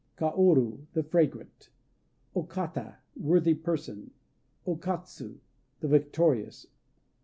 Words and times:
Kaoru 0.17 0.87
"The 0.93 1.03
Fragrant." 1.03 1.69
O 2.33 2.41
Kata 2.41 2.97
"Worthy 3.15 3.53
Person." 3.53 4.09
O 4.65 4.75
Katsu 4.75 5.37
"The 5.79 5.87
Victorious." 5.87 6.65